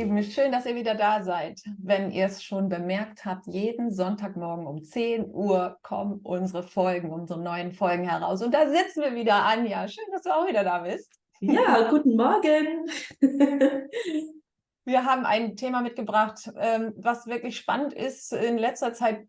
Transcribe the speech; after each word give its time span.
Lieben, 0.00 0.22
schön, 0.22 0.50
dass 0.50 0.64
ihr 0.64 0.76
wieder 0.76 0.94
da 0.94 1.22
seid. 1.22 1.60
Wenn 1.76 2.10
ihr 2.10 2.24
es 2.24 2.42
schon 2.42 2.70
bemerkt 2.70 3.26
habt, 3.26 3.46
jeden 3.46 3.92
Sonntagmorgen 3.92 4.66
um 4.66 4.82
10 4.82 5.26
Uhr 5.26 5.76
kommen 5.82 6.20
unsere 6.22 6.62
Folgen, 6.62 7.10
unsere 7.10 7.38
neuen 7.38 7.72
Folgen 7.72 8.08
heraus. 8.08 8.40
Und 8.40 8.54
da 8.54 8.66
sitzen 8.70 9.02
wir 9.02 9.14
wieder, 9.14 9.44
Anja. 9.44 9.86
Schön, 9.88 10.06
dass 10.10 10.22
du 10.22 10.30
auch 10.30 10.48
wieder 10.48 10.64
da 10.64 10.78
bist. 10.78 11.12
Ja, 11.40 11.86
guten 11.90 12.16
Morgen. 12.16 12.86
Wir 14.86 15.04
haben 15.04 15.26
ein 15.26 15.56
Thema 15.56 15.82
mitgebracht, 15.82 16.50
ähm, 16.58 16.94
was 16.96 17.26
wirklich 17.26 17.58
spannend 17.58 17.92
ist. 17.92 18.32
In 18.32 18.56
letzter 18.56 18.94
Zeit 18.94 19.26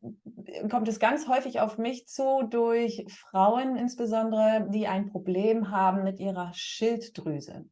kommt 0.70 0.88
es 0.88 1.02
ganz 1.02 1.28
häufig 1.28 1.60
auf 1.60 1.80
mich 1.80 2.08
zu 2.08 2.44
durch 2.50 3.06
Frauen 3.10 3.76
insbesondere, 3.76 4.70
die 4.70 4.88
ein 4.88 5.08
Problem 5.08 5.70
haben 5.70 6.06
mit 6.06 6.22
ihrer 6.22 6.54
Schilddrüse 6.54 7.66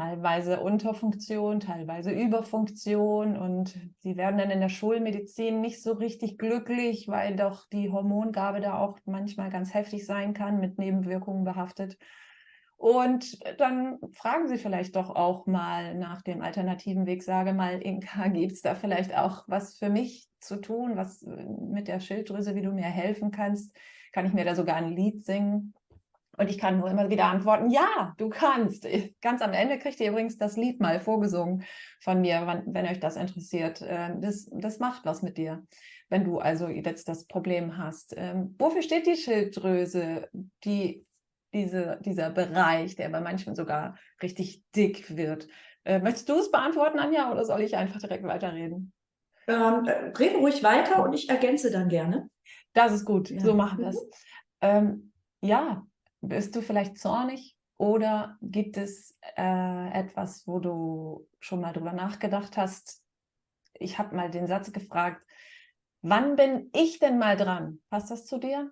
teilweise 0.00 0.60
Unterfunktion, 0.60 1.60
teilweise 1.60 2.10
Überfunktion 2.10 3.36
und 3.36 3.78
sie 3.98 4.16
werden 4.16 4.38
dann 4.38 4.50
in 4.50 4.60
der 4.60 4.70
Schulmedizin 4.70 5.60
nicht 5.60 5.82
so 5.82 5.92
richtig 5.92 6.38
glücklich, 6.38 7.06
weil 7.08 7.36
doch 7.36 7.68
die 7.68 7.90
Hormongabe 7.90 8.62
da 8.62 8.78
auch 8.78 8.98
manchmal 9.04 9.50
ganz 9.50 9.74
heftig 9.74 10.06
sein 10.06 10.32
kann, 10.32 10.58
mit 10.58 10.78
Nebenwirkungen 10.78 11.44
behaftet. 11.44 11.98
Und 12.78 13.38
dann 13.60 13.98
fragen 14.12 14.48
Sie 14.48 14.56
vielleicht 14.56 14.96
doch 14.96 15.10
auch 15.10 15.46
mal 15.46 15.94
nach 15.94 16.22
dem 16.22 16.40
alternativen 16.40 17.04
Weg. 17.04 17.22
Sage 17.22 17.52
mal, 17.52 17.82
Inka, 17.82 18.28
gibt 18.28 18.52
es 18.52 18.62
da 18.62 18.74
vielleicht 18.74 19.14
auch 19.14 19.44
was 19.48 19.76
für 19.76 19.90
mich 19.90 20.30
zu 20.40 20.62
tun, 20.62 20.96
was 20.96 21.20
mit 21.26 21.88
der 21.88 22.00
Schilddrüse, 22.00 22.54
wie 22.54 22.62
du 22.62 22.72
mir 22.72 22.84
helfen 22.84 23.32
kannst? 23.32 23.76
Kann 24.12 24.24
ich 24.24 24.32
mir 24.32 24.46
da 24.46 24.54
sogar 24.54 24.76
ein 24.76 24.96
Lied 24.96 25.26
singen? 25.26 25.74
Und 26.40 26.48
ich 26.48 26.56
kann 26.56 26.78
nur 26.78 26.90
immer 26.90 27.10
wieder 27.10 27.26
antworten, 27.26 27.68
ja, 27.68 28.14
du 28.16 28.30
kannst. 28.30 28.88
Ganz 29.20 29.42
am 29.42 29.52
Ende 29.52 29.78
kriegt 29.78 30.00
ihr 30.00 30.08
übrigens 30.08 30.38
das 30.38 30.56
Lied 30.56 30.80
mal 30.80 30.98
vorgesungen 30.98 31.64
von 32.00 32.22
mir, 32.22 32.46
wenn, 32.46 32.74
wenn 32.74 32.86
euch 32.86 32.98
das 32.98 33.16
interessiert. 33.16 33.84
Ähm, 33.86 34.22
das, 34.22 34.48
das 34.50 34.78
macht 34.78 35.04
was 35.04 35.20
mit 35.20 35.36
dir, 35.36 35.62
wenn 36.08 36.24
du 36.24 36.38
also 36.38 36.68
jetzt 36.68 37.08
das 37.08 37.26
Problem 37.26 37.76
hast. 37.76 38.14
Ähm, 38.16 38.54
wofür 38.58 38.80
steht 38.80 39.06
die 39.06 39.16
Schilddrüse, 39.16 40.30
die, 40.64 41.04
diese, 41.52 42.00
dieser 42.06 42.30
Bereich, 42.30 42.96
der 42.96 43.10
bei 43.10 43.20
manchen 43.20 43.54
sogar 43.54 43.98
richtig 44.22 44.64
dick 44.74 45.14
wird? 45.14 45.46
Äh, 45.84 45.98
möchtest 45.98 46.30
du 46.30 46.38
es 46.38 46.50
beantworten, 46.50 47.00
Anja, 47.00 47.30
oder 47.30 47.44
soll 47.44 47.60
ich 47.60 47.76
einfach 47.76 48.00
direkt 48.00 48.24
weiterreden? 48.24 48.94
Ähm, 49.46 49.84
äh, 49.84 50.10
rede 50.16 50.38
ruhig 50.38 50.62
weiter 50.62 51.04
und 51.04 51.12
ich 51.12 51.28
ergänze 51.28 51.70
dann 51.70 51.90
gerne. 51.90 52.30
Das 52.72 52.94
ist 52.94 53.04
gut, 53.04 53.28
ja. 53.28 53.40
so 53.40 53.52
machen 53.52 53.80
wir 53.80 53.88
es. 53.88 54.08
Ähm, 54.62 55.12
ja, 55.42 55.84
bist 56.20 56.54
du 56.56 56.62
vielleicht 56.62 56.98
zornig 56.98 57.56
oder 57.76 58.36
gibt 58.42 58.76
es 58.76 59.16
äh, 59.36 59.90
etwas, 59.92 60.46
wo 60.46 60.58
du 60.58 61.26
schon 61.40 61.60
mal 61.60 61.72
drüber 61.72 61.92
nachgedacht 61.92 62.56
hast? 62.56 63.02
Ich 63.74 63.98
habe 63.98 64.14
mal 64.14 64.30
den 64.30 64.46
Satz 64.46 64.72
gefragt, 64.72 65.22
wann 66.02 66.36
bin 66.36 66.70
ich 66.74 66.98
denn 66.98 67.18
mal 67.18 67.36
dran? 67.36 67.80
Passt 67.88 68.10
das 68.10 68.26
zu 68.26 68.38
dir? 68.38 68.70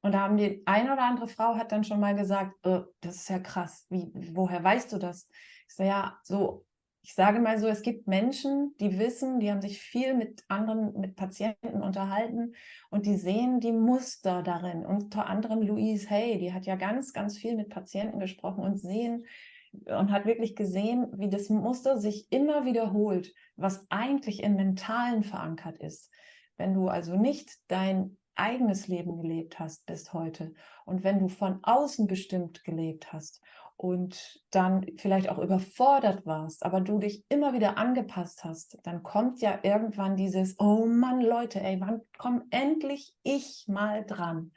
Und 0.00 0.12
da 0.12 0.20
haben 0.20 0.36
die 0.36 0.62
eine 0.66 0.92
oder 0.92 1.04
andere 1.04 1.28
Frau 1.28 1.54
hat 1.54 1.70
dann 1.70 1.84
schon 1.84 2.00
mal 2.00 2.16
gesagt, 2.16 2.54
oh, 2.64 2.84
das 3.00 3.16
ist 3.16 3.28
ja 3.28 3.38
krass, 3.38 3.86
wie, 3.88 4.10
woher 4.34 4.62
weißt 4.62 4.92
du 4.92 4.98
das? 4.98 5.28
Ich 5.68 5.76
sage, 5.76 5.90
ja, 5.90 6.18
so 6.24 6.66
ich 7.02 7.14
sage 7.14 7.40
mal 7.40 7.58
so, 7.58 7.66
es 7.66 7.82
gibt 7.82 8.06
Menschen, 8.06 8.76
die 8.78 8.98
wissen, 8.98 9.40
die 9.40 9.50
haben 9.50 9.60
sich 9.60 9.80
viel 9.80 10.14
mit 10.14 10.44
anderen, 10.48 10.98
mit 11.00 11.16
Patienten 11.16 11.82
unterhalten 11.82 12.54
und 12.90 13.06
die 13.06 13.16
sehen 13.16 13.58
die 13.58 13.72
Muster 13.72 14.42
darin. 14.42 14.86
Unter 14.86 15.26
anderem 15.26 15.62
Louise 15.62 16.08
Hay, 16.08 16.38
die 16.38 16.52
hat 16.52 16.64
ja 16.64 16.76
ganz, 16.76 17.12
ganz 17.12 17.36
viel 17.36 17.56
mit 17.56 17.70
Patienten 17.70 18.20
gesprochen 18.20 18.62
und 18.62 18.76
sehen 18.76 19.26
und 19.72 20.12
hat 20.12 20.26
wirklich 20.26 20.54
gesehen, 20.54 21.08
wie 21.16 21.28
das 21.28 21.48
Muster 21.48 21.98
sich 21.98 22.30
immer 22.30 22.64
wiederholt, 22.64 23.34
was 23.56 23.84
eigentlich 23.90 24.42
im 24.42 24.54
Mentalen 24.54 25.24
verankert 25.24 25.78
ist. 25.78 26.08
Wenn 26.56 26.72
du 26.72 26.86
also 26.86 27.16
nicht 27.16 27.50
dein 27.66 28.16
eigenes 28.36 28.86
Leben 28.86 29.20
gelebt 29.20 29.58
hast 29.58 29.84
bis 29.86 30.12
heute 30.12 30.54
und 30.84 31.02
wenn 31.02 31.18
du 31.18 31.28
von 31.28 31.58
außen 31.62 32.06
bestimmt 32.06 32.62
gelebt 32.64 33.12
hast 33.12 33.42
und 33.82 34.40
dann 34.52 34.86
vielleicht 34.96 35.28
auch 35.28 35.38
überfordert 35.38 36.24
warst, 36.24 36.64
aber 36.64 36.80
du 36.80 37.00
dich 37.00 37.24
immer 37.28 37.52
wieder 37.52 37.78
angepasst 37.78 38.44
hast, 38.44 38.78
dann 38.84 39.02
kommt 39.02 39.40
ja 39.40 39.58
irgendwann 39.64 40.14
dieses, 40.14 40.54
oh 40.60 40.86
Mann, 40.86 41.20
Leute, 41.20 41.60
ey, 41.60 41.80
wann 41.80 42.00
komm 42.16 42.44
endlich 42.50 43.12
ich 43.24 43.64
mal 43.66 44.04
dran? 44.04 44.52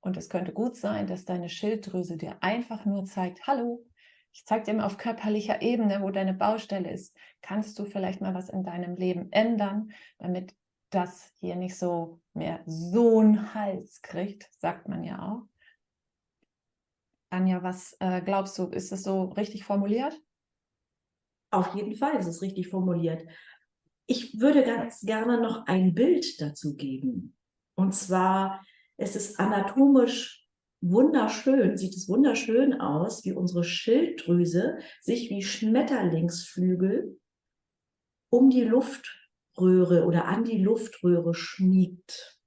Und 0.00 0.16
es 0.16 0.30
könnte 0.30 0.54
gut 0.54 0.76
sein, 0.76 1.06
dass 1.06 1.26
deine 1.26 1.50
Schilddrüse 1.50 2.16
dir 2.16 2.38
einfach 2.40 2.86
nur 2.86 3.04
zeigt, 3.04 3.46
hallo, 3.46 3.84
ich 4.32 4.46
zeige 4.46 4.64
dir 4.64 4.74
mal 4.74 4.86
auf 4.86 4.96
körperlicher 4.96 5.60
Ebene, 5.60 6.00
wo 6.00 6.08
deine 6.08 6.32
Baustelle 6.32 6.90
ist. 6.90 7.14
Kannst 7.42 7.78
du 7.78 7.84
vielleicht 7.84 8.22
mal 8.22 8.32
was 8.32 8.48
in 8.48 8.64
deinem 8.64 8.96
Leben 8.96 9.30
ändern, 9.30 9.90
damit 10.16 10.54
das 10.88 11.34
hier 11.40 11.56
nicht 11.56 11.76
so 11.76 12.18
mehr 12.32 12.60
so 12.64 13.18
einen 13.18 13.52
Hals 13.52 14.00
kriegt, 14.00 14.48
sagt 14.58 14.88
man 14.88 15.04
ja 15.04 15.20
auch. 15.20 15.53
Anja, 17.34 17.62
was 17.62 17.96
äh, 18.00 18.22
glaubst 18.22 18.58
du, 18.58 18.68
ist 18.68 18.92
es 18.92 19.02
so 19.02 19.24
richtig 19.24 19.64
formuliert? 19.64 20.18
Auf 21.50 21.74
jeden 21.74 21.94
Fall 21.94 22.16
ist 22.16 22.26
es 22.26 22.42
richtig 22.42 22.68
formuliert. 22.68 23.24
Ich 24.06 24.40
würde 24.40 24.64
ganz 24.64 25.00
gerne 25.00 25.40
noch 25.40 25.66
ein 25.66 25.94
Bild 25.94 26.40
dazu 26.40 26.74
geben. 26.74 27.36
Und 27.74 27.94
zwar 27.94 28.64
es 28.96 29.16
ist 29.16 29.40
anatomisch 29.40 30.48
wunderschön, 30.80 31.76
sieht 31.76 31.94
es 31.94 32.08
wunderschön 32.08 32.80
aus, 32.80 33.24
wie 33.24 33.32
unsere 33.32 33.64
Schilddrüse 33.64 34.78
sich 35.00 35.30
wie 35.30 35.42
Schmetterlingsflügel 35.42 37.18
um 38.30 38.50
die 38.50 38.64
Luftröhre 38.64 40.04
oder 40.04 40.26
an 40.26 40.44
die 40.44 40.58
Luftröhre 40.58 41.34
schmiegt. 41.34 42.38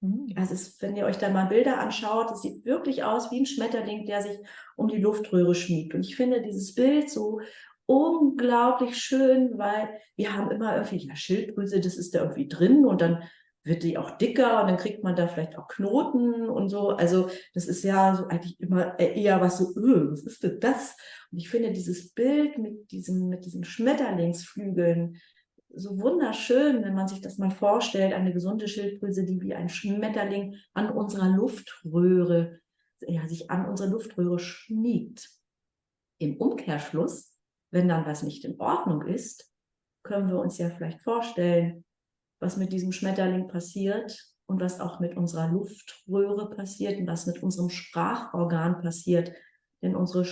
Mhm. 0.00 0.32
Also 0.36 0.54
es, 0.54 0.80
wenn 0.80 0.96
ihr 0.96 1.06
euch 1.06 1.18
da 1.18 1.28
mal 1.30 1.46
Bilder 1.46 1.78
anschaut, 1.78 2.30
es 2.30 2.42
sieht 2.42 2.64
wirklich 2.64 3.04
aus 3.04 3.30
wie 3.30 3.40
ein 3.40 3.46
Schmetterling, 3.46 4.06
der 4.06 4.22
sich 4.22 4.38
um 4.76 4.88
die 4.88 4.98
Luftröhre 4.98 5.54
schmiegt. 5.54 5.94
Und 5.94 6.02
ich 6.02 6.16
finde 6.16 6.42
dieses 6.42 6.74
Bild 6.74 7.10
so 7.10 7.40
unglaublich 7.86 8.98
schön, 8.98 9.58
weil 9.58 9.88
wir 10.16 10.34
haben 10.34 10.50
immer 10.50 10.74
irgendwie, 10.74 11.06
ja, 11.06 11.14
Schilddrüse, 11.14 11.80
das 11.80 11.96
ist 11.96 12.14
da 12.14 12.20
irgendwie 12.20 12.48
drin 12.48 12.84
und 12.84 13.00
dann 13.00 13.22
wird 13.62 13.82
die 13.82 13.98
auch 13.98 14.12
dicker 14.12 14.60
und 14.60 14.68
dann 14.68 14.76
kriegt 14.76 15.02
man 15.02 15.16
da 15.16 15.26
vielleicht 15.26 15.58
auch 15.58 15.66
Knoten 15.66 16.48
und 16.48 16.68
so. 16.68 16.90
Also 16.90 17.28
das 17.52 17.66
ist 17.66 17.82
ja 17.82 18.14
so 18.14 18.26
eigentlich 18.26 18.60
immer 18.60 18.98
eher 18.98 19.40
was 19.40 19.58
so, 19.58 19.74
öh, 19.76 20.12
was 20.12 20.22
ist 20.22 20.42
denn 20.44 20.60
das? 20.60 20.96
Und 21.32 21.38
ich 21.38 21.50
finde 21.50 21.72
dieses 21.72 22.12
Bild 22.12 22.58
mit 22.58 22.92
diesem, 22.92 23.28
mit 23.28 23.44
diesen 23.44 23.64
Schmetterlingsflügeln, 23.64 25.20
so 25.76 26.00
wunderschön, 26.00 26.82
wenn 26.82 26.94
man 26.94 27.06
sich 27.06 27.20
das 27.20 27.38
mal 27.38 27.50
vorstellt, 27.50 28.14
eine 28.14 28.32
gesunde 28.32 28.66
Schilddrüse, 28.66 29.24
die 29.24 29.40
wie 29.40 29.54
ein 29.54 29.68
Schmetterling 29.68 30.56
an 30.72 30.90
unserer 30.90 31.28
Luftröhre, 31.28 32.60
ja, 33.00 33.28
sich 33.28 33.50
an 33.50 33.68
unsere 33.68 33.90
Luftröhre 33.90 34.38
schmiegt. 34.38 35.30
Im 36.18 36.38
Umkehrschluss, 36.38 37.36
wenn 37.70 37.88
dann 37.88 38.06
was 38.06 38.22
nicht 38.22 38.44
in 38.44 38.58
Ordnung 38.58 39.02
ist, 39.06 39.52
können 40.02 40.28
wir 40.28 40.38
uns 40.38 40.56
ja 40.56 40.70
vielleicht 40.70 41.02
vorstellen, 41.02 41.84
was 42.40 42.56
mit 42.56 42.72
diesem 42.72 42.92
Schmetterling 42.92 43.48
passiert 43.48 44.18
und 44.46 44.60
was 44.60 44.80
auch 44.80 45.00
mit 45.00 45.16
unserer 45.16 45.48
Luftröhre 45.48 46.50
passiert 46.50 46.98
und 46.98 47.06
was 47.06 47.26
mit 47.26 47.42
unserem 47.42 47.68
Sprachorgan 47.68 48.80
passiert. 48.80 49.32
Denn 49.82 49.94
unsere 49.94 50.24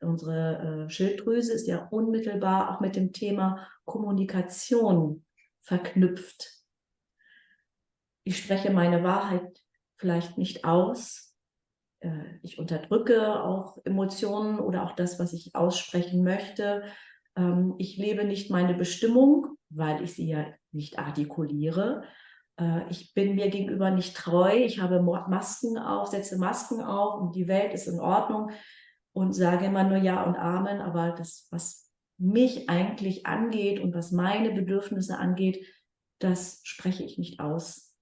Unsere 0.00 0.86
äh, 0.86 0.90
Schilddrüse 0.90 1.52
ist 1.52 1.66
ja 1.66 1.86
unmittelbar 1.88 2.70
auch 2.70 2.80
mit 2.80 2.96
dem 2.96 3.12
Thema 3.12 3.66
Kommunikation 3.84 5.24
verknüpft. 5.62 6.62
Ich 8.24 8.38
spreche 8.38 8.70
meine 8.70 9.02
Wahrheit 9.02 9.60
vielleicht 9.96 10.38
nicht 10.38 10.64
aus. 10.64 11.34
Äh, 12.00 12.38
ich 12.42 12.58
unterdrücke 12.58 13.42
auch 13.42 13.78
Emotionen 13.84 14.60
oder 14.60 14.84
auch 14.84 14.92
das, 14.92 15.18
was 15.18 15.32
ich 15.32 15.54
aussprechen 15.54 16.22
möchte. 16.22 16.84
Ähm, 17.36 17.74
ich 17.78 17.96
lebe 17.96 18.24
nicht 18.24 18.50
meine 18.50 18.74
Bestimmung, 18.74 19.56
weil 19.70 20.02
ich 20.02 20.14
sie 20.14 20.28
ja 20.28 20.46
nicht 20.72 20.98
artikuliere. 20.98 22.04
Äh, 22.58 22.88
ich 22.90 23.14
bin 23.14 23.34
mir 23.34 23.50
gegenüber 23.50 23.90
nicht 23.90 24.16
treu. 24.16 24.54
Ich 24.54 24.80
habe 24.80 25.02
Masken 25.02 25.78
auf, 25.78 26.08
setze 26.08 26.38
Masken 26.38 26.82
auf 26.82 27.20
und 27.20 27.34
die 27.34 27.48
Welt 27.48 27.72
ist 27.72 27.88
in 27.88 28.00
Ordnung 28.00 28.50
und 29.18 29.32
sage 29.32 29.66
immer 29.66 29.82
nur 29.82 29.96
Ja 29.96 30.22
und 30.22 30.36
Amen, 30.36 30.80
aber 30.80 31.10
das, 31.10 31.48
was 31.50 31.90
mich 32.18 32.70
eigentlich 32.70 33.26
angeht 33.26 33.80
und 33.80 33.92
was 33.92 34.12
meine 34.12 34.52
Bedürfnisse 34.52 35.18
angeht, 35.18 35.66
das 36.20 36.60
spreche 36.62 37.02
ich 37.02 37.18
nicht 37.18 37.40
aus. 37.40 37.96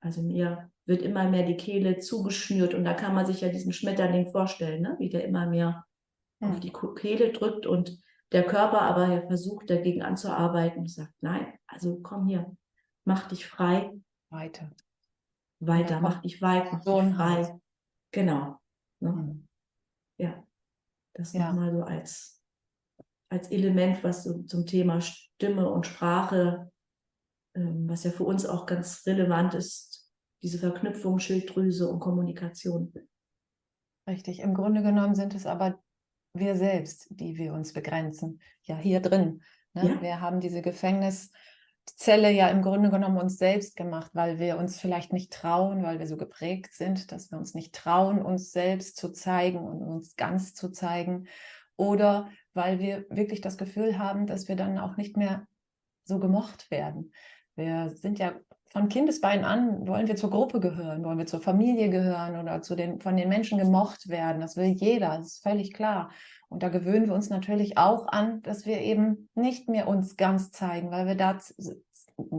Also 0.00 0.22
mir 0.22 0.72
wird 0.84 1.02
immer 1.02 1.30
mehr 1.30 1.44
die 1.44 1.56
Kehle 1.56 2.00
zugeschnürt 2.00 2.74
und 2.74 2.84
da 2.84 2.94
kann 2.94 3.14
man 3.14 3.26
sich 3.26 3.42
ja 3.42 3.48
diesen 3.48 3.72
Schmetterling 3.72 4.32
vorstellen, 4.32 4.82
ne? 4.82 4.96
wie 4.98 5.08
der 5.08 5.24
immer 5.24 5.46
mehr 5.46 5.84
ja. 6.40 6.50
auf 6.50 6.58
die 6.58 6.72
Kehle 6.96 7.30
drückt 7.32 7.66
und 7.66 8.02
der 8.32 8.44
Körper 8.44 8.82
aber 8.82 9.24
versucht 9.28 9.70
dagegen 9.70 10.02
anzuarbeiten 10.02 10.80
und 10.80 10.90
sagt, 10.90 11.14
nein, 11.20 11.46
also 11.68 12.00
komm 12.02 12.26
hier, 12.26 12.56
mach 13.04 13.28
dich 13.28 13.46
frei. 13.46 13.92
Weiter. 14.30 14.72
Weiter, 15.60 15.94
ja, 15.94 16.00
mach 16.00 16.22
dich 16.22 16.42
weit, 16.42 16.72
mach 16.72 16.82
so 16.82 17.00
dich 17.00 17.14
frei. 17.14 17.60
Genau. 18.10 18.58
Ne? 18.98 19.12
Mhm. 19.12 19.48
Ja. 20.18 20.45
Das 21.16 21.32
ja. 21.32 21.48
nochmal 21.48 21.72
so 21.72 21.82
als 21.82 22.36
als 23.28 23.50
Element, 23.50 24.04
was 24.04 24.24
so 24.24 24.42
zum 24.44 24.66
Thema 24.66 25.00
Stimme 25.00 25.68
und 25.70 25.86
Sprache, 25.86 26.70
ähm, 27.54 27.88
was 27.88 28.04
ja 28.04 28.10
für 28.10 28.24
uns 28.24 28.46
auch 28.46 28.66
ganz 28.66 29.04
relevant 29.06 29.54
ist, 29.54 30.08
diese 30.42 30.58
Verknüpfung 30.58 31.18
Schilddrüse 31.18 31.88
und 31.88 32.00
Kommunikation. 32.00 32.92
Richtig. 34.08 34.40
Im 34.40 34.54
Grunde 34.54 34.82
genommen 34.82 35.14
sind 35.14 35.34
es 35.34 35.46
aber 35.46 35.80
wir 36.34 36.54
selbst, 36.54 37.06
die 37.10 37.36
wir 37.36 37.52
uns 37.52 37.72
begrenzen. 37.72 38.40
Ja, 38.62 38.76
hier 38.76 39.00
drin. 39.00 39.42
Ne? 39.74 39.88
Ja. 39.88 40.02
Wir 40.02 40.20
haben 40.20 40.40
diese 40.40 40.62
Gefängniszelle 41.86 42.30
ja 42.30 42.48
im 42.48 42.62
Grunde 42.62 42.90
genommen 42.90 43.18
uns 43.18 43.38
selbst 43.38 43.76
gemacht, 43.76 44.10
weil 44.14 44.38
wir 44.38 44.58
uns 44.58 44.80
vielleicht 44.80 45.12
nicht 45.12 45.32
trauen, 45.32 45.82
weil 45.82 45.98
wir 45.98 46.06
so 46.06 46.16
geprägt 46.16 46.74
sind, 46.74 47.12
dass 47.12 47.30
wir 47.30 47.38
uns 47.38 47.54
nicht 47.54 47.74
trauen, 47.74 48.20
uns 48.20 48.52
selbst 48.52 48.96
zu 48.96 49.12
zeigen 49.12 49.58
und 49.58 49.82
uns 49.82 50.16
ganz 50.16 50.54
zu 50.54 50.70
zeigen. 50.70 51.28
Oder 51.76 52.30
weil 52.54 52.80
wir 52.80 53.06
wirklich 53.08 53.40
das 53.40 53.56
Gefühl 53.56 53.98
haben, 53.98 54.26
dass 54.26 54.48
wir 54.48 54.56
dann 54.56 54.78
auch 54.78 54.96
nicht 54.96 55.16
mehr 55.16 55.46
so 56.04 56.18
gemocht 56.18 56.70
werden. 56.70 57.12
Wir 57.54 57.90
sind 57.90 58.18
ja 58.18 58.34
von 58.70 58.88
Kindesbeinen 58.88 59.44
an, 59.44 59.86
wollen 59.86 60.08
wir 60.08 60.16
zur 60.16 60.30
Gruppe 60.30 60.60
gehören, 60.60 61.04
wollen 61.04 61.18
wir 61.18 61.26
zur 61.26 61.40
Familie 61.40 61.88
gehören 61.88 62.38
oder 62.38 62.62
zu 62.62 62.74
den, 62.74 63.00
von 63.00 63.16
den 63.16 63.28
Menschen 63.28 63.58
gemocht 63.58 64.08
werden. 64.08 64.40
Das 64.40 64.56
will 64.56 64.66
jeder, 64.66 65.18
das 65.18 65.34
ist 65.34 65.42
völlig 65.42 65.72
klar. 65.72 66.10
Und 66.48 66.62
da 66.62 66.68
gewöhnen 66.68 67.06
wir 67.06 67.14
uns 67.14 67.30
natürlich 67.30 67.78
auch 67.78 68.06
an, 68.08 68.42
dass 68.42 68.66
wir 68.66 68.80
eben 68.80 69.28
nicht 69.34 69.68
mehr 69.68 69.88
uns 69.88 70.16
ganz 70.16 70.50
zeigen, 70.52 70.90
weil 70.90 71.06
wir 71.06 71.16
da 71.16 71.38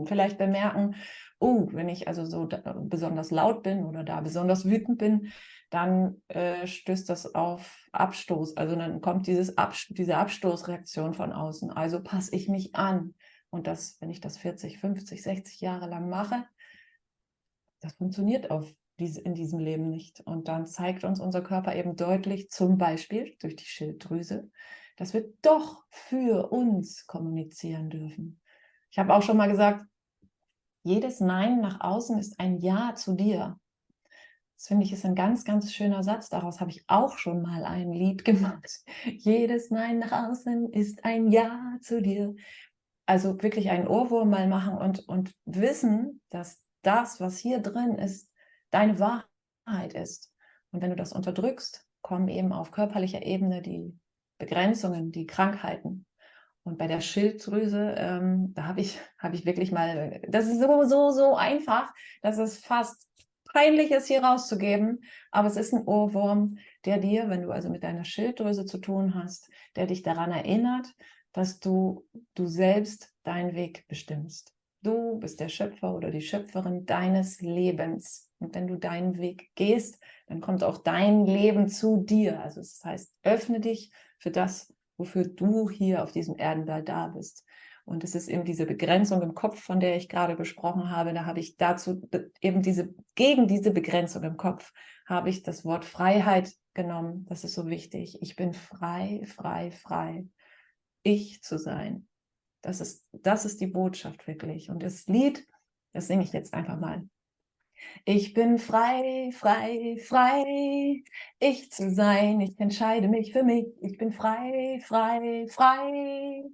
vielleicht 0.04 0.38
bemerken, 0.38 0.94
oh, 1.38 1.68
wenn 1.72 1.88
ich 1.88 2.08
also 2.08 2.24
so 2.24 2.48
besonders 2.82 3.30
laut 3.30 3.62
bin 3.62 3.84
oder 3.84 4.04
da 4.04 4.20
besonders 4.20 4.64
wütend 4.64 4.98
bin, 4.98 5.32
dann 5.70 6.22
äh, 6.28 6.66
stößt 6.66 7.08
das 7.08 7.34
auf 7.34 7.88
Abstoß. 7.92 8.56
Also 8.56 8.74
dann 8.74 9.00
kommt 9.00 9.26
dieses 9.26 9.58
Abst 9.58 9.86
diese 9.90 10.16
Abstoßreaktion 10.16 11.14
von 11.14 11.32
außen. 11.32 11.70
Also 11.70 12.02
passe 12.02 12.34
ich 12.34 12.48
mich 12.48 12.74
an. 12.74 13.14
Und 13.50 13.66
das, 13.66 13.96
wenn 14.00 14.10
ich 14.10 14.20
das 14.20 14.38
40, 14.38 14.78
50, 14.78 15.22
60 15.22 15.60
Jahre 15.60 15.88
lang 15.88 16.08
mache, 16.08 16.46
das 17.80 17.94
funktioniert 17.94 18.50
auf 18.50 18.68
diese, 18.98 19.20
in 19.20 19.34
diesem 19.34 19.58
Leben 19.58 19.88
nicht. 19.88 20.20
Und 20.20 20.48
dann 20.48 20.66
zeigt 20.66 21.04
uns 21.04 21.20
unser 21.20 21.42
Körper 21.42 21.74
eben 21.74 21.96
deutlich, 21.96 22.50
zum 22.50 22.78
Beispiel 22.78 23.36
durch 23.40 23.56
die 23.56 23.64
Schilddrüse, 23.64 24.50
dass 24.96 25.14
wir 25.14 25.24
doch 25.42 25.84
für 25.90 26.50
uns 26.50 27.06
kommunizieren 27.06 27.90
dürfen. 27.90 28.40
Ich 28.90 28.98
habe 28.98 29.14
auch 29.14 29.22
schon 29.22 29.36
mal 29.36 29.48
gesagt, 29.48 29.84
jedes 30.82 31.20
Nein 31.20 31.60
nach 31.60 31.80
außen 31.80 32.18
ist 32.18 32.40
ein 32.40 32.58
Ja 32.58 32.94
zu 32.94 33.14
dir. 33.14 33.58
Das 34.56 34.66
finde 34.66 34.84
ich 34.84 34.92
ist 34.92 35.04
ein 35.04 35.14
ganz, 35.14 35.44
ganz 35.44 35.72
schöner 35.72 36.02
Satz. 36.02 36.30
Daraus 36.30 36.60
habe 36.60 36.70
ich 36.72 36.82
auch 36.88 37.16
schon 37.18 37.42
mal 37.42 37.64
ein 37.64 37.92
Lied 37.92 38.24
gemacht. 38.24 38.68
Jedes 39.04 39.70
Nein 39.70 40.00
nach 40.00 40.30
außen 40.30 40.72
ist 40.72 41.04
ein 41.04 41.30
Ja 41.30 41.76
zu 41.80 42.02
dir 42.02 42.34
also 43.08 43.42
wirklich 43.42 43.70
einen 43.70 43.88
Ohrwurm 43.88 44.28
mal 44.28 44.46
machen 44.46 44.76
und, 44.76 45.08
und 45.08 45.34
wissen, 45.46 46.20
dass 46.28 46.62
das, 46.82 47.20
was 47.20 47.38
hier 47.38 47.60
drin 47.60 47.94
ist, 47.94 48.30
deine 48.70 48.98
Wahrheit 48.98 49.94
ist. 49.94 50.30
Und 50.72 50.82
wenn 50.82 50.90
du 50.90 50.96
das 50.96 51.14
unterdrückst, 51.14 51.86
kommen 52.02 52.28
eben 52.28 52.52
auf 52.52 52.70
körperlicher 52.70 53.22
Ebene 53.22 53.62
die 53.62 53.98
Begrenzungen, 54.36 55.10
die 55.10 55.26
Krankheiten. 55.26 56.04
Und 56.64 56.76
bei 56.76 56.86
der 56.86 57.00
Schilddrüse, 57.00 57.94
ähm, 57.96 58.52
da 58.52 58.64
habe 58.64 58.82
ich, 58.82 59.00
hab 59.18 59.32
ich 59.32 59.46
wirklich 59.46 59.72
mal, 59.72 60.20
das 60.28 60.46
ist 60.46 60.60
so, 60.60 60.84
so, 60.84 61.10
so 61.10 61.34
einfach, 61.34 61.94
dass 62.20 62.36
es 62.36 62.58
fast 62.58 63.08
peinlich 63.54 63.90
ist, 63.90 64.06
hier 64.06 64.22
rauszugeben. 64.22 65.00
Aber 65.30 65.48
es 65.48 65.56
ist 65.56 65.72
ein 65.72 65.86
Ohrwurm, 65.86 66.58
der 66.84 66.98
dir, 66.98 67.30
wenn 67.30 67.40
du 67.40 67.52
also 67.52 67.70
mit 67.70 67.84
deiner 67.84 68.04
Schilddrüse 68.04 68.66
zu 68.66 68.76
tun 68.76 69.14
hast, 69.14 69.48
der 69.76 69.86
dich 69.86 70.02
daran 70.02 70.30
erinnert, 70.30 70.94
dass 71.32 71.60
du 71.60 72.06
du 72.34 72.46
selbst 72.46 73.12
deinen 73.22 73.54
Weg 73.54 73.86
bestimmst. 73.88 74.54
Du 74.82 75.18
bist 75.18 75.40
der 75.40 75.48
Schöpfer 75.48 75.94
oder 75.94 76.10
die 76.10 76.20
Schöpferin 76.20 76.86
deines 76.86 77.40
Lebens. 77.40 78.30
Und 78.38 78.54
wenn 78.54 78.68
du 78.68 78.76
deinen 78.76 79.18
Weg 79.18 79.50
gehst, 79.56 79.98
dann 80.28 80.40
kommt 80.40 80.62
auch 80.62 80.78
dein 80.78 81.26
Leben 81.26 81.68
zu 81.68 81.98
dir. 81.98 82.40
Also 82.40 82.60
das 82.60 82.80
heißt, 82.84 83.12
öffne 83.24 83.60
dich 83.60 83.90
für 84.18 84.30
das, 84.30 84.72
wofür 84.96 85.24
du 85.24 85.68
hier 85.68 86.04
auf 86.04 86.12
diesem 86.12 86.36
Erdenball 86.36 86.84
da 86.84 87.08
bist. 87.08 87.44
Und 87.84 88.04
es 88.04 88.14
ist 88.14 88.28
eben 88.28 88.44
diese 88.44 88.66
Begrenzung 88.66 89.22
im 89.22 89.34
Kopf, 89.34 89.60
von 89.60 89.80
der 89.80 89.96
ich 89.96 90.08
gerade 90.08 90.36
gesprochen 90.36 90.90
habe. 90.90 91.12
Da 91.12 91.24
habe 91.24 91.40
ich 91.40 91.56
dazu 91.56 92.00
eben 92.40 92.62
diese, 92.62 92.94
gegen 93.14 93.48
diese 93.48 93.72
Begrenzung 93.72 94.22
im 94.22 94.36
Kopf, 94.36 94.72
habe 95.06 95.30
ich 95.30 95.42
das 95.42 95.64
Wort 95.64 95.84
Freiheit 95.84 96.52
genommen. 96.74 97.26
Das 97.28 97.44
ist 97.44 97.54
so 97.54 97.66
wichtig. 97.66 98.22
Ich 98.22 98.36
bin 98.36 98.52
frei, 98.52 99.22
frei, 99.26 99.70
frei 99.70 100.26
ich 101.08 101.42
zu 101.42 101.58
sein. 101.58 102.06
Das 102.60 102.80
ist, 102.80 103.06
das 103.12 103.44
ist 103.44 103.60
die 103.60 103.66
Botschaft 103.66 104.26
wirklich. 104.26 104.70
Und 104.70 104.82
das 104.82 105.06
Lied, 105.06 105.46
das 105.92 106.06
singe 106.06 106.24
ich 106.24 106.32
jetzt 106.32 106.54
einfach 106.54 106.78
mal. 106.78 107.08
Ich 108.04 108.34
bin 108.34 108.58
frei, 108.58 109.30
frei, 109.32 109.98
frei, 110.04 111.04
ich 111.38 111.70
zu 111.70 111.90
sein. 111.90 112.40
Ich 112.40 112.58
entscheide 112.58 113.08
mich 113.08 113.32
für 113.32 113.42
mich. 113.42 113.66
Ich 113.80 113.98
bin 113.98 114.12
frei, 114.12 114.80
frei, 114.84 115.46
frei, 115.48 116.44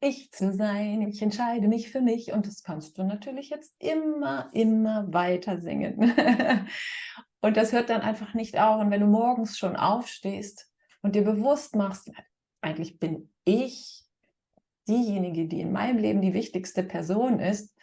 ich 0.00 0.32
zu 0.32 0.52
sein. 0.52 1.02
Ich 1.02 1.20
entscheide 1.20 1.68
mich 1.68 1.90
für 1.90 2.00
mich. 2.00 2.32
Und 2.32 2.46
das 2.46 2.62
kannst 2.62 2.96
du 2.98 3.04
natürlich 3.04 3.50
jetzt 3.50 3.74
immer, 3.78 4.48
immer 4.52 5.12
weiter 5.12 5.60
singen. 5.60 6.14
und 7.40 7.56
das 7.56 7.72
hört 7.72 7.90
dann 7.90 8.00
einfach 8.00 8.34
nicht 8.34 8.58
auf. 8.58 8.80
Und 8.80 8.90
wenn 8.90 9.02
du 9.02 9.06
morgens 9.06 9.58
schon 9.58 9.76
aufstehst 9.76 10.70
und 11.02 11.14
dir 11.14 11.24
bewusst 11.24 11.76
machst, 11.76 12.10
eigentlich 12.62 12.98
bin 12.98 13.29
ich 13.44 14.04
diejenige, 14.88 15.46
die 15.46 15.60
in 15.60 15.72
meinem 15.72 15.98
Leben 15.98 16.20
die 16.20 16.34
wichtigste 16.34 16.82
Person 16.82 17.40
ist. 17.40 17.74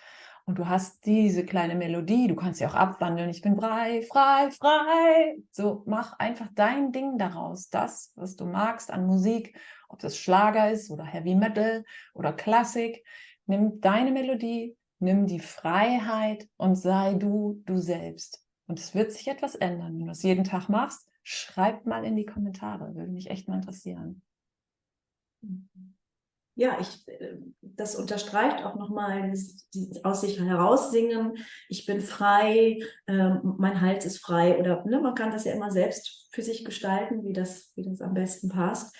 Und 0.46 0.60
du 0.60 0.68
hast 0.68 1.06
diese 1.06 1.46
kleine 1.46 1.76
Melodie, 1.76 2.28
du 2.28 2.36
kannst 2.36 2.60
sie 2.60 2.66
auch 2.66 2.74
abwandeln. 2.74 3.30
Ich 3.30 3.42
bin 3.42 3.58
frei, 3.58 4.02
frei, 4.04 4.50
frei. 4.52 5.38
So, 5.52 5.84
mach 5.86 6.14
einfach 6.20 6.48
dein 6.56 6.94
Ding 6.94 7.18
daraus. 7.18 7.70
Das, 7.70 8.14
was 8.16 8.38
du 8.38 8.46
magst 8.46 8.90
an 8.90 9.06
Musik, 9.06 9.60
ob 9.90 10.00
das 10.00 10.18
Schlager 10.18 10.72
ist 10.72 10.90
oder 10.90 11.04
Heavy 11.04 11.36
Metal 11.36 11.84
oder 12.14 12.32
Klassik. 12.32 13.04
Nimm 13.46 13.82
deine 13.82 14.12
Melodie, 14.12 14.78
nimm 15.00 15.28
die 15.28 15.42
Freiheit 15.42 16.48
und 16.56 16.76
sei 16.76 17.16
du, 17.16 17.62
du 17.66 17.78
selbst. 17.78 18.42
Und 18.68 18.80
es 18.80 18.96
wird 18.96 19.12
sich 19.12 19.28
etwas 19.28 19.56
ändern. 19.56 19.94
Wenn 19.94 20.00
du 20.00 20.08
das 20.08 20.24
jeden 20.24 20.46
Tag 20.46 20.70
machst, 20.70 21.10
schreib 21.24 21.86
mal 21.86 22.06
in 22.06 22.16
die 22.16 22.26
Kommentare. 22.26 22.96
Würde 22.96 23.12
mich 23.12 23.30
echt 23.30 23.50
mal 23.50 23.56
interessieren. 23.56 24.22
Ja, 26.56 26.80
ich, 26.82 27.08
äh, 27.08 27.38
das 27.62 27.96
unterstreicht 27.96 28.66
auch 28.66 28.76
nochmal 28.76 29.32
dieses 29.32 30.04
aus 30.04 30.22
sich 30.22 30.40
heraussingen. 30.40 31.38
Ich 31.70 31.86
bin 31.86 32.02
frei, 32.02 32.80
äh, 33.06 33.30
mein 33.44 33.80
Hals 33.80 34.06
ist 34.06 34.18
frei. 34.18 34.58
Oder 34.58 34.84
ne, 34.86 35.00
man 35.00 35.14
kann 35.14 35.32
das 35.32 35.46
ja 35.46 35.54
immer 35.54 35.70
selbst 35.70 36.28
für 36.32 36.42
sich 36.42 36.66
gestalten, 36.66 37.24
wie 37.24 37.34
das, 37.34 37.72
wie 37.76 37.84
das 37.84 38.02
am 38.02 38.16
besten 38.16 38.50
passt. 38.50 38.96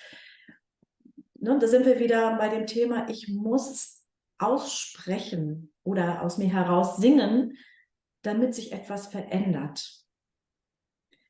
Ne, 1.34 1.58
da 1.58 1.66
sind 1.66 1.84
wir 1.84 1.98
wieder 1.98 2.36
bei 2.36 2.48
dem 2.48 2.66
Thema, 2.66 3.08
ich 3.08 3.28
muss 3.28 4.04
aussprechen 4.38 5.72
oder 5.82 6.22
aus 6.22 6.38
mir 6.38 6.48
heraus 6.48 6.98
singen, 6.98 7.56
damit 8.22 8.54
sich 8.54 8.72
etwas 8.72 9.08
verändert. 9.08 10.04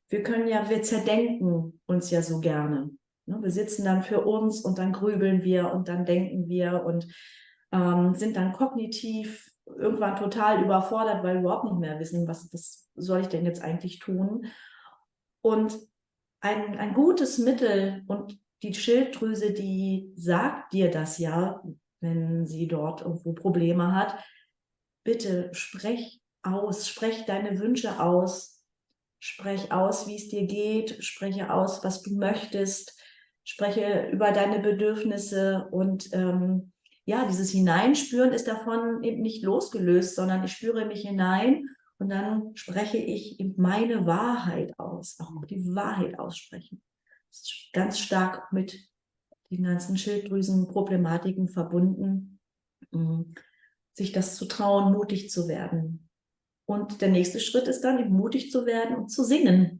Wir 0.09 0.21
können 0.21 0.47
ja, 0.47 0.69
wir 0.69 0.83
zerdenken 0.83 1.81
uns 1.87 2.11
ja 2.11 2.21
so 2.21 2.39
gerne. 2.39 2.91
Ne, 3.29 3.37
wir 3.43 3.51
sitzen 3.51 3.85
dann 3.85 4.01
für 4.01 4.21
uns 4.21 4.61
und 4.61 4.79
dann 4.79 4.91
grübeln 4.91 5.43
wir 5.43 5.71
und 5.71 5.87
dann 5.87 6.03
denken 6.03 6.49
wir 6.49 6.83
und 6.83 7.07
ähm, 7.71 8.15
sind 8.15 8.35
dann 8.35 8.53
kognitiv 8.53 9.51
irgendwann 9.65 10.15
total 10.15 10.63
überfordert, 10.63 11.23
weil 11.23 11.35
wir 11.35 11.41
überhaupt 11.41 11.65
nicht 11.65 11.79
mehr 11.79 11.99
wissen, 11.99 12.27
was, 12.27 12.51
was 12.51 12.89
soll 12.95 13.21
ich 13.21 13.27
denn 13.27 13.45
jetzt 13.45 13.61
eigentlich 13.61 13.99
tun. 13.99 14.47
Und 15.41 15.77
ein, 16.41 16.79
ein 16.79 16.95
gutes 16.95 17.37
Mittel 17.37 18.03
und 18.07 18.39
die 18.63 18.73
Schilddrüse, 18.73 19.53
die 19.53 20.11
sagt 20.15 20.73
dir 20.73 20.89
das 20.89 21.19
ja, 21.19 21.61
wenn 22.01 22.47
sie 22.47 22.67
dort 22.67 23.01
irgendwo 23.01 23.33
Probleme 23.33 23.93
hat. 23.93 24.17
Bitte 25.03 25.49
sprech 25.53 26.19
aus, 26.41 26.87
sprech 26.87 27.25
deine 27.25 27.59
Wünsche 27.59 28.01
aus, 28.01 28.65
sprech 29.19 29.71
aus, 29.71 30.07
wie 30.07 30.15
es 30.15 30.29
dir 30.29 30.47
geht, 30.47 31.03
spreche 31.03 31.53
aus, 31.53 31.83
was 31.83 32.01
du 32.01 32.15
möchtest, 32.15 32.99
spreche 33.49 34.09
über 34.11 34.31
deine 34.31 34.59
Bedürfnisse 34.59 35.67
und 35.71 36.09
ähm, 36.13 36.71
ja, 37.05 37.27
dieses 37.27 37.49
Hineinspüren 37.49 38.31
ist 38.31 38.47
davon 38.47 39.03
eben 39.03 39.23
nicht 39.23 39.43
losgelöst, 39.43 40.15
sondern 40.15 40.43
ich 40.43 40.51
spüre 40.51 40.85
mich 40.85 41.01
hinein 41.01 41.65
und 41.97 42.09
dann 42.09 42.55
spreche 42.55 42.97
ich 42.97 43.39
eben 43.39 43.55
meine 43.57 44.05
Wahrheit 44.05 44.77
aus, 44.77 45.17
auch 45.19 45.43
die 45.45 45.65
Wahrheit 45.73 46.19
aussprechen. 46.19 46.83
Das 47.31 47.39
ist 47.39 47.69
ganz 47.73 47.99
stark 47.99 48.53
mit 48.53 48.77
den 49.49 49.63
ganzen 49.63 49.97
Schilddrüsenproblematiken 49.97 51.47
verbunden, 51.47 52.39
sich 53.93 54.11
das 54.11 54.35
zu 54.35 54.45
trauen, 54.45 54.93
mutig 54.93 55.31
zu 55.31 55.47
werden. 55.47 56.07
Und 56.65 57.01
der 57.01 57.09
nächste 57.09 57.39
Schritt 57.39 57.67
ist 57.67 57.81
dann 57.81 57.99
eben 57.99 58.13
mutig 58.13 58.51
zu 58.51 58.67
werden 58.67 58.95
und 58.95 59.09
zu 59.09 59.23
singen. 59.23 59.78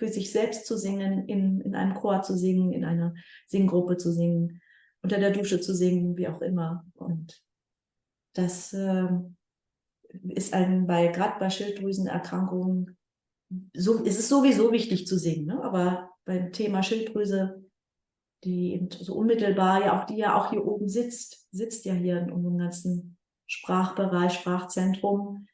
Für 0.00 0.08
sich 0.08 0.32
selbst 0.32 0.64
zu 0.64 0.78
singen, 0.78 1.28
in, 1.28 1.60
in 1.60 1.74
einem 1.74 1.92
Chor 1.92 2.22
zu 2.22 2.34
singen, 2.34 2.72
in 2.72 2.86
einer 2.86 3.12
Singgruppe 3.46 3.98
zu 3.98 4.10
singen, 4.14 4.62
unter 5.02 5.18
der 5.18 5.30
Dusche 5.30 5.60
zu 5.60 5.74
singen, 5.74 6.16
wie 6.16 6.26
auch 6.26 6.40
immer. 6.40 6.86
Und 6.94 7.42
das 8.32 8.72
äh, 8.72 9.08
ist 10.30 10.54
ein, 10.54 10.86
bei, 10.86 11.08
gerade 11.08 11.38
bei 11.38 11.50
Schilddrüsenerkrankungen, 11.50 12.96
so, 13.74 14.02
ist 14.02 14.18
es 14.18 14.30
sowieso 14.30 14.72
wichtig 14.72 15.06
zu 15.06 15.18
singen, 15.18 15.44
ne? 15.44 15.62
aber 15.62 16.08
beim 16.24 16.50
Thema 16.50 16.82
Schilddrüse, 16.82 17.62
die 18.42 18.72
eben 18.72 18.90
so 18.90 19.14
unmittelbar, 19.16 19.84
ja 19.84 20.00
auch 20.00 20.06
die 20.06 20.16
ja 20.16 20.34
auch 20.34 20.48
hier 20.48 20.66
oben 20.66 20.88
sitzt, 20.88 21.46
sitzt 21.52 21.84
ja 21.84 21.92
hier 21.92 22.20
in 22.20 22.32
unserem 22.32 22.56
ganzen 22.56 23.18
Sprachbereich, 23.46 24.32
Sprachzentrum, 24.32 25.46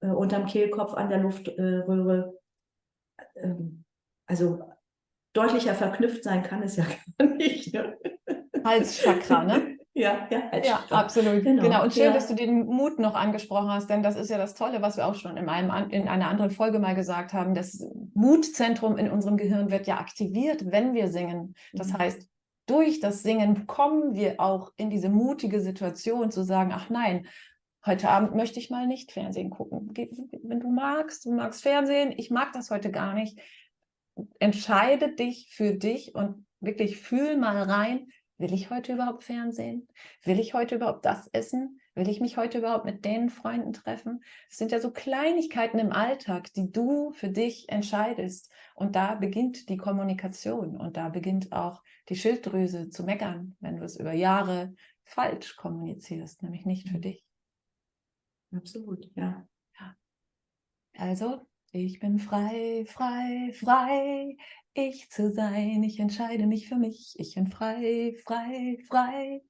äh, 0.00 0.08
unterm 0.08 0.46
Kehlkopf 0.46 0.94
an 0.94 1.10
der 1.10 1.18
Luftröhre. 1.18 2.32
Äh, 3.34 3.40
ähm, 3.42 3.84
also 4.30 4.60
deutlicher 5.32 5.74
verknüpft 5.74 6.24
sein 6.24 6.42
kann 6.42 6.62
es 6.62 6.76
ja 6.76 6.84
gar 7.18 7.28
nicht. 7.28 7.74
Ne? 7.74 7.98
Halschakra, 8.64 9.44
ne? 9.44 9.76
Ja, 9.92 10.28
ja, 10.30 10.56
ja, 10.62 10.84
absolut. 10.90 11.42
Genau. 11.42 11.62
genau. 11.62 11.82
Und 11.82 11.92
schön, 11.92 12.04
ja. 12.04 12.12
dass 12.12 12.28
du 12.28 12.34
den 12.34 12.64
Mut 12.64 13.00
noch 13.00 13.16
angesprochen 13.16 13.70
hast, 13.70 13.90
denn 13.90 14.04
das 14.04 14.14
ist 14.14 14.30
ja 14.30 14.38
das 14.38 14.54
Tolle, 14.54 14.80
was 14.80 14.96
wir 14.96 15.04
auch 15.04 15.16
schon 15.16 15.36
in, 15.36 15.48
einem, 15.48 15.90
in 15.90 16.06
einer 16.06 16.28
anderen 16.28 16.52
Folge 16.52 16.78
mal 16.78 16.94
gesagt 16.94 17.32
haben. 17.32 17.54
Das 17.54 17.84
Mutzentrum 18.14 18.96
in 18.96 19.10
unserem 19.10 19.36
Gehirn 19.36 19.72
wird 19.72 19.88
ja 19.88 19.98
aktiviert, 19.98 20.70
wenn 20.70 20.94
wir 20.94 21.08
singen. 21.08 21.54
Das 21.72 21.88
mhm. 21.88 21.98
heißt, 21.98 22.28
durch 22.66 23.00
das 23.00 23.24
Singen 23.24 23.66
kommen 23.66 24.14
wir 24.14 24.40
auch 24.40 24.72
in 24.76 24.90
diese 24.90 25.08
mutige 25.08 25.60
Situation 25.60 26.30
zu 26.30 26.44
sagen, 26.44 26.70
ach 26.72 26.88
nein, 26.88 27.26
heute 27.84 28.08
Abend 28.10 28.36
möchte 28.36 28.60
ich 28.60 28.70
mal 28.70 28.86
nicht 28.86 29.10
Fernsehen 29.10 29.50
gucken. 29.50 29.92
Wenn 30.44 30.60
du 30.60 30.70
magst, 30.70 31.24
du 31.24 31.32
magst 31.32 31.62
Fernsehen, 31.62 32.14
ich 32.16 32.30
mag 32.30 32.52
das 32.52 32.70
heute 32.70 32.92
gar 32.92 33.12
nicht. 33.12 33.40
Entscheide 34.38 35.14
dich 35.14 35.50
für 35.52 35.74
dich 35.74 36.14
und 36.14 36.46
wirklich 36.60 36.98
fühl 36.98 37.36
mal 37.36 37.62
rein, 37.62 38.08
Will 38.40 38.54
ich 38.54 38.70
heute 38.70 38.94
überhaupt 38.94 39.24
Fernsehen? 39.24 39.86
Will 40.22 40.40
ich 40.40 40.54
heute 40.54 40.76
überhaupt 40.76 41.04
das 41.04 41.28
essen? 41.34 41.78
Will 41.94 42.08
ich 42.08 42.20
mich 42.20 42.38
heute 42.38 42.56
überhaupt 42.56 42.86
mit 42.86 43.04
den 43.04 43.28
Freunden 43.28 43.74
treffen? 43.74 44.24
Es 44.48 44.56
sind 44.56 44.72
ja 44.72 44.80
so 44.80 44.92
Kleinigkeiten 44.92 45.78
im 45.78 45.92
Alltag, 45.92 46.50
die 46.54 46.72
du 46.72 47.10
für 47.10 47.28
dich 47.28 47.68
entscheidest. 47.68 48.50
Und 48.74 48.96
da 48.96 49.14
beginnt 49.14 49.68
die 49.68 49.76
Kommunikation 49.76 50.74
und 50.78 50.96
da 50.96 51.10
beginnt 51.10 51.52
auch 51.52 51.82
die 52.08 52.16
Schilddrüse 52.16 52.88
zu 52.88 53.04
meckern, 53.04 53.58
wenn 53.60 53.76
du 53.76 53.84
es 53.84 53.96
über 53.96 54.14
Jahre 54.14 54.74
falsch 55.04 55.56
kommunizierst, 55.56 56.42
nämlich 56.42 56.64
nicht 56.64 56.88
für 56.88 56.96
mhm. 56.96 57.02
dich. 57.02 57.26
Absolut, 58.56 59.10
ja. 59.16 59.46
ja. 59.78 59.96
Also, 60.96 61.46
ich 61.72 62.00
bin 62.00 62.18
frei, 62.18 62.84
frei, 62.86 63.52
frei 63.54 64.36
ich 64.74 65.10
zu 65.10 65.32
sein. 65.32 65.82
Ich 65.82 65.98
entscheide 65.98 66.46
mich 66.46 66.68
für 66.68 66.76
mich. 66.76 67.14
Ich 67.18 67.34
bin 67.34 67.48
frei, 67.48 68.14
frei, 68.24 68.78
frei. 68.88 69.42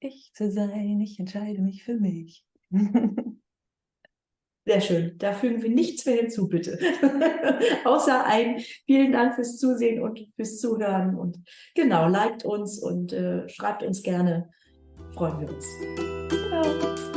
Ich 0.00 0.32
zu 0.34 0.50
sein. 0.50 1.00
Ich 1.00 1.18
entscheide 1.18 1.60
mich 1.62 1.84
für 1.84 1.96
mich. 1.96 2.44
Sehr 4.66 4.80
schön. 4.82 5.16
Da 5.16 5.32
fügen 5.32 5.62
wir 5.62 5.70
nichts 5.70 6.04
mehr 6.04 6.16
hinzu, 6.16 6.46
bitte. 6.46 6.78
Außer 7.84 8.26
ein 8.26 8.60
vielen 8.84 9.12
Dank 9.12 9.34
fürs 9.34 9.56
Zusehen 9.56 10.02
und 10.02 10.28
fürs 10.36 10.58
Zuhören. 10.58 11.16
Und 11.16 11.38
genau, 11.74 12.06
liked 12.06 12.44
uns 12.44 12.78
und 12.78 13.14
äh, 13.14 13.48
schreibt 13.48 13.82
uns 13.82 14.02
gerne. 14.02 14.50
Freuen 15.14 15.40
wir 15.40 15.48
uns. 15.48 15.66
Genau. 16.28 17.07